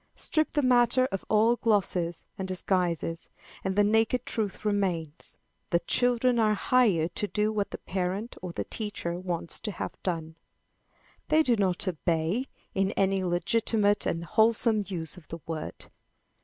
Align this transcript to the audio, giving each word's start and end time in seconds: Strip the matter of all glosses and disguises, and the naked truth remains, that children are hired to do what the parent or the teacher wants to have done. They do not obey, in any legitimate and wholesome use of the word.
Strip 0.15 0.53
the 0.53 0.63
matter 0.63 1.05
of 1.11 1.23
all 1.29 1.57
glosses 1.57 2.25
and 2.35 2.47
disguises, 2.47 3.29
and 3.63 3.75
the 3.75 3.83
naked 3.83 4.25
truth 4.25 4.65
remains, 4.65 5.37
that 5.69 5.85
children 5.85 6.39
are 6.39 6.55
hired 6.55 7.13
to 7.13 7.27
do 7.27 7.53
what 7.53 7.69
the 7.69 7.77
parent 7.77 8.35
or 8.41 8.51
the 8.51 8.63
teacher 8.63 9.19
wants 9.19 9.59
to 9.59 9.69
have 9.69 9.93
done. 10.01 10.37
They 11.27 11.43
do 11.43 11.55
not 11.55 11.87
obey, 11.87 12.45
in 12.73 12.89
any 12.93 13.23
legitimate 13.23 14.07
and 14.07 14.25
wholesome 14.25 14.85
use 14.87 15.17
of 15.17 15.27
the 15.27 15.37
word. 15.45 15.91